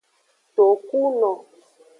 Tokuno. 0.55 1.31